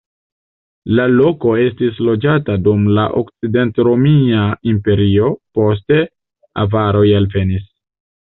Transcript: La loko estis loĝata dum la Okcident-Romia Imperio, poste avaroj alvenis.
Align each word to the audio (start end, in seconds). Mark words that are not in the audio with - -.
La 0.99 1.03
loko 1.09 1.51
estis 1.63 1.99
loĝata 2.07 2.55
dum 2.67 2.87
la 2.99 3.03
Okcident-Romia 3.21 4.47
Imperio, 4.73 5.29
poste 5.59 5.99
avaroj 6.65 7.05
alvenis. 7.21 7.69